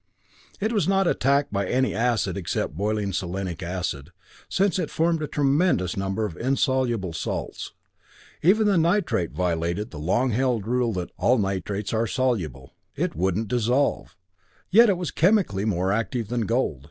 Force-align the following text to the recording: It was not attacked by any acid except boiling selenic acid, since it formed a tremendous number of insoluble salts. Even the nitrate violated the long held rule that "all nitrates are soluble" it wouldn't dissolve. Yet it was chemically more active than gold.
It 0.59 0.73
was 0.73 0.87
not 0.87 1.05
attacked 1.05 1.53
by 1.53 1.67
any 1.67 1.93
acid 1.93 2.35
except 2.35 2.75
boiling 2.75 3.11
selenic 3.11 3.61
acid, 3.61 4.09
since 4.49 4.79
it 4.79 4.89
formed 4.89 5.21
a 5.21 5.27
tremendous 5.27 5.95
number 5.95 6.25
of 6.25 6.35
insoluble 6.37 7.13
salts. 7.13 7.73
Even 8.41 8.65
the 8.65 8.79
nitrate 8.79 9.31
violated 9.31 9.91
the 9.91 9.99
long 9.99 10.31
held 10.31 10.65
rule 10.65 10.91
that 10.93 11.11
"all 11.19 11.37
nitrates 11.37 11.93
are 11.93 12.07
soluble" 12.07 12.73
it 12.95 13.15
wouldn't 13.15 13.47
dissolve. 13.47 14.17
Yet 14.71 14.89
it 14.89 14.97
was 14.97 15.11
chemically 15.11 15.65
more 15.65 15.91
active 15.91 16.29
than 16.29 16.47
gold. 16.47 16.79